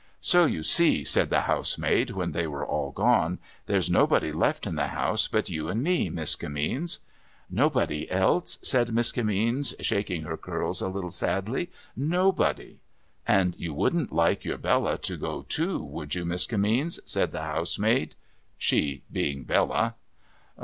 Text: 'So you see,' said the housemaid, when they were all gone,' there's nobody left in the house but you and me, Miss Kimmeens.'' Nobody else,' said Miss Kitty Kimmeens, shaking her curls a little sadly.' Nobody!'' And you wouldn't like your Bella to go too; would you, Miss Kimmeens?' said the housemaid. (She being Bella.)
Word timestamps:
'So 0.33 0.47
you 0.47 0.63
see,' 0.63 1.03
said 1.03 1.29
the 1.29 1.41
housemaid, 1.41 2.09
when 2.09 2.31
they 2.31 2.47
were 2.47 2.65
all 2.65 2.91
gone,' 2.91 3.37
there's 3.67 3.87
nobody 3.87 4.31
left 4.31 4.65
in 4.65 4.73
the 4.75 4.87
house 4.87 5.27
but 5.27 5.51
you 5.51 5.69
and 5.69 5.83
me, 5.83 6.09
Miss 6.09 6.35
Kimmeens.'' 6.35 6.97
Nobody 7.61 8.09
else,' 8.09 8.57
said 8.63 8.91
Miss 8.95 9.11
Kitty 9.11 9.27
Kimmeens, 9.27 9.75
shaking 9.79 10.23
her 10.23 10.37
curls 10.37 10.81
a 10.81 10.87
little 10.89 11.11
sadly.' 11.11 11.69
Nobody!'' 11.95 12.79
And 13.37 13.53
you 13.59 13.75
wouldn't 13.75 14.11
like 14.11 14.43
your 14.43 14.57
Bella 14.57 14.97
to 14.97 15.17
go 15.17 15.43
too; 15.43 15.77
would 15.83 16.15
you, 16.15 16.25
Miss 16.25 16.47
Kimmeens?' 16.47 16.97
said 17.05 17.31
the 17.31 17.43
housemaid. 17.43 18.15
(She 18.57 19.03
being 19.11 19.43
Bella.) 19.43 19.97